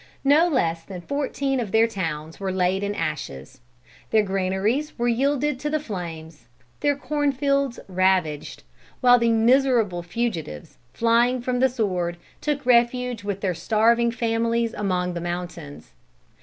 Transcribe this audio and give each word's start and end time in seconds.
No 0.23 0.47
less 0.47 0.81
than 0.81 1.01
fourteen 1.01 1.59
of 1.59 1.71
their 1.71 1.85
towns 1.85 2.39
were 2.39 2.51
laid 2.51 2.81
in 2.81 2.95
ashes; 2.95 3.61
their 4.09 4.23
granaries 4.23 4.97
were 4.97 5.07
yielded 5.07 5.59
to 5.59 5.69
the 5.69 5.79
flames, 5.79 6.47
their 6.79 6.95
corn 6.95 7.31
fields 7.31 7.79
ravaged, 7.87 8.63
while 9.01 9.19
the 9.19 9.29
miserable 9.29 10.01
fugitives, 10.01 10.79
flying 10.91 11.39
from 11.39 11.59
the 11.59 11.69
sword, 11.69 12.17
took 12.41 12.65
refuge 12.65 13.23
with 13.23 13.41
their 13.41 13.53
starving 13.53 14.09
families 14.11 14.73
among 14.73 15.13
the 15.13 15.21
mountains. 15.21 15.91